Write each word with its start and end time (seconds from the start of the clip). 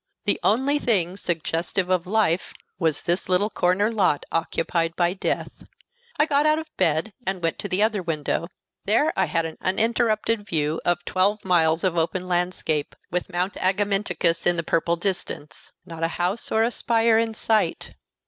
The 0.25 0.39
only 0.41 0.79
thing 0.79 1.15
suggestive 1.15 1.91
of 1.91 2.07
life 2.07 2.55
was 2.79 3.03
this 3.03 3.29
little 3.29 3.51
corner 3.51 3.91
lot 3.91 4.25
occupied 4.31 4.95
by 4.95 5.13
death. 5.13 5.67
I 6.19 6.25
got 6.25 6.47
out 6.47 6.57
of 6.57 6.75
bed 6.75 7.13
and 7.27 7.43
went 7.43 7.59
to 7.59 7.67
the 7.69 7.83
other 7.83 8.01
window. 8.01 8.47
There 8.85 9.13
I 9.15 9.25
had 9.25 9.45
an 9.45 9.59
uninterrupted 9.61 10.43
view 10.47 10.81
of 10.83 11.05
twelve 11.05 11.45
miles 11.45 11.83
of 11.83 11.99
open 11.99 12.27
landscape, 12.27 12.95
with 13.11 13.29
Mount 13.31 13.53
Agamenticus 13.57 14.47
in 14.47 14.57
the 14.57 14.63
purple 14.63 14.95
distance. 14.95 15.71
Not 15.85 16.01
a 16.01 16.07
house 16.17 16.51
or 16.51 16.63
a 16.63 16.71
spire 16.71 17.19
in 17.19 17.35
sight. 17.35 17.93